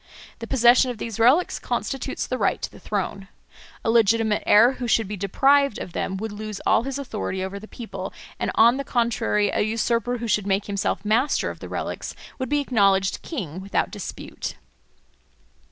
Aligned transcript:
The 0.39 0.47
possession 0.47 0.89
of 0.89 0.97
these 0.97 1.19
relics 1.19 1.59
constitutes 1.59 2.25
the 2.25 2.39
right 2.39 2.59
to 2.63 2.71
the 2.71 2.79
throne. 2.79 3.27
A 3.85 3.91
legitimate 3.91 4.41
heir 4.47 4.71
who 4.71 4.87
should 4.87 5.07
be 5.07 5.15
deprived 5.15 5.77
of 5.77 5.93
them 5.93 6.17
would 6.17 6.31
lose 6.31 6.59
all 6.65 6.81
his 6.85 6.97
authority 6.97 7.43
over 7.43 7.59
the 7.59 7.67
people, 7.67 8.11
and 8.39 8.49
on 8.55 8.77
the 8.77 8.83
contrary 8.83 9.49
a 9.51 9.59
usurper 9.61 10.17
who 10.17 10.27
should 10.27 10.47
make 10.47 10.65
himself 10.65 11.05
master 11.05 11.51
of 11.51 11.59
the 11.59 11.69
relics 11.69 12.15
would 12.39 12.49
be 12.49 12.61
acknowledged 12.61 13.21
king 13.21 13.61
without 13.61 13.91
dispute. 13.91 14.55